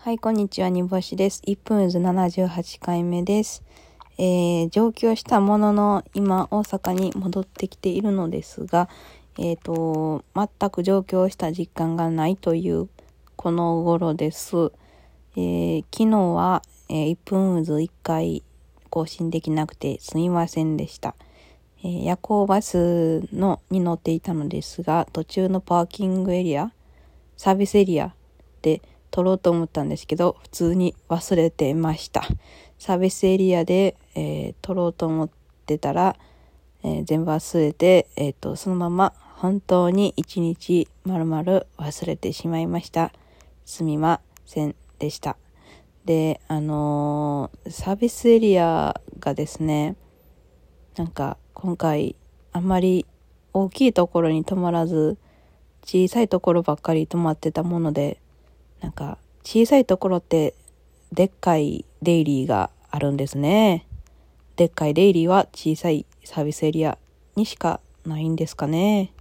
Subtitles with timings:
[0.00, 1.42] はい、こんにちは、煮干しです。
[1.44, 3.64] 1分ず78回目です。
[4.16, 8.88] えー、上京したものの、今、大阪に戻ってきているのですが、
[9.40, 12.88] えっ、ー、と、全く上京した実感がないという、
[13.34, 14.70] この頃です。
[15.36, 18.44] えー、昨日は、えー、1分ず1回
[18.90, 21.16] 更新できなくてすみませんでした。
[21.82, 26.72] えー、夜行バスのに乗っていたのですが、途中のパーキングエリア、
[27.36, 28.14] サービスエリア
[28.62, 28.80] で
[29.10, 32.26] 撮ろうと思ったんですけど、普通に忘れてました。
[32.78, 35.30] サービスエリアで、えー、撮ろうと思っ
[35.66, 36.16] てたら、
[36.82, 43.12] えー、全部忘れて、えっ、ー、と、そのまま本当に一日まるまる忘れてしまいました。
[43.64, 45.36] すみませんでした。
[46.04, 49.96] で、あの、サービスエリアがですね、
[50.96, 52.16] なんか今回
[52.52, 53.06] あんまり
[53.52, 55.18] 大きいところに泊まらず、
[55.84, 58.20] 小さいところばっかり泊まってたもので、
[58.80, 60.54] なんか小さいところって
[61.12, 63.86] でっかいデイリーがあるんですね。
[64.56, 66.98] でっかいデイリーは小さいサービスエリア
[67.36, 69.12] にしかないんですかね。